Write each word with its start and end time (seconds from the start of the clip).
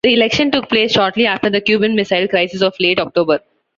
The 0.03 0.15
election 0.15 0.49
took 0.49 0.67
place 0.67 0.93
shortly 0.93 1.27
after 1.27 1.51
the 1.51 1.61
Cuban 1.61 1.95
Missile 1.95 2.27
Crisis 2.27 2.63
of 2.63 2.73
late 2.79 2.99
October. 2.99 3.41